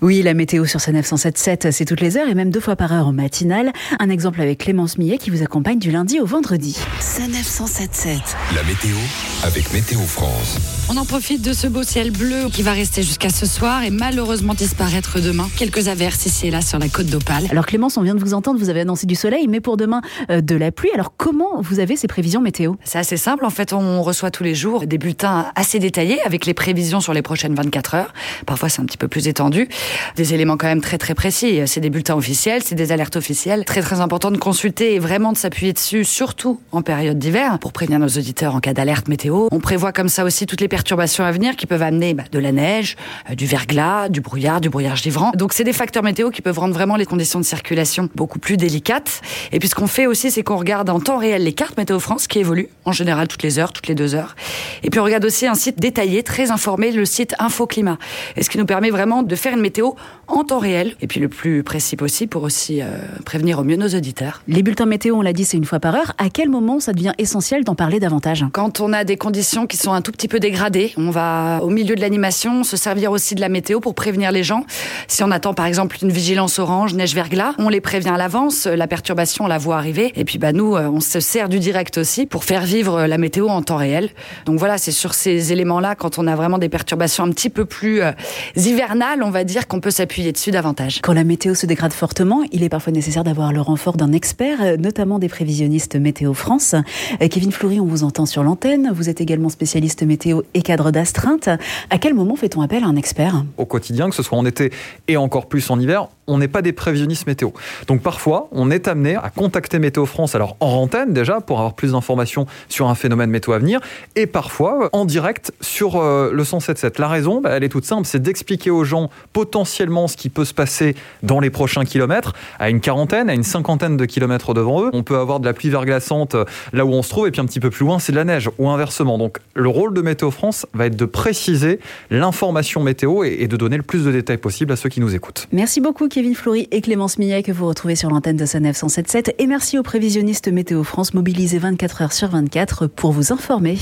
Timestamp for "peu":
28.96-29.08, 70.28-70.38, 87.48-87.64, 127.60-127.70